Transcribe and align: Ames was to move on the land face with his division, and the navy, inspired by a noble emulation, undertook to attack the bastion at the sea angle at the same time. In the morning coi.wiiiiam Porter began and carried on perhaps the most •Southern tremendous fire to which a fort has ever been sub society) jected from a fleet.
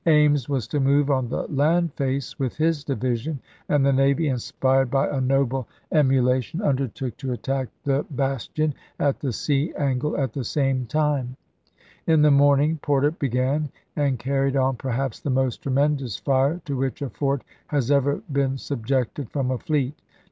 Ames 0.07 0.49
was 0.49 0.65
to 0.69 0.79
move 0.79 1.11
on 1.11 1.29
the 1.29 1.43
land 1.43 1.93
face 1.93 2.39
with 2.39 2.57
his 2.57 2.83
division, 2.83 3.39
and 3.69 3.85
the 3.85 3.93
navy, 3.93 4.29
inspired 4.29 4.89
by 4.89 5.07
a 5.07 5.21
noble 5.21 5.67
emulation, 5.91 6.59
undertook 6.59 7.15
to 7.17 7.31
attack 7.33 7.67
the 7.83 8.03
bastion 8.09 8.73
at 8.99 9.19
the 9.19 9.31
sea 9.31 9.71
angle 9.77 10.17
at 10.17 10.33
the 10.33 10.43
same 10.43 10.87
time. 10.87 11.37
In 12.07 12.23
the 12.23 12.31
morning 12.31 12.77
coi.wiiiiam 12.81 12.81
Porter 12.81 13.11
began 13.11 13.69
and 13.95 14.17
carried 14.17 14.55
on 14.55 14.75
perhaps 14.75 15.19
the 15.19 15.29
most 15.29 15.59
•Southern 15.59 15.63
tremendous 15.63 16.17
fire 16.17 16.59
to 16.65 16.75
which 16.75 17.03
a 17.03 17.09
fort 17.11 17.43
has 17.67 17.91
ever 17.91 18.23
been 18.31 18.57
sub 18.57 18.87
society) 18.87 19.11
jected 19.25 19.29
from 19.29 19.51
a 19.51 19.59
fleet. 19.59 19.93